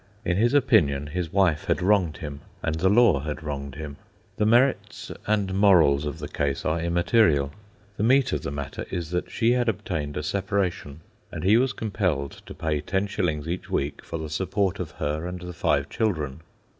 [0.25, 3.97] In his opinion, his wife had wronged him and the law had wronged him.
[4.37, 7.51] The merits and morals of the case are immaterial.
[7.97, 11.01] The meat of the matter is that she had obtained a separation,
[11.31, 15.27] and he was compelled to pay ten shillings each week for the support of her
[15.27, 16.41] and the five children.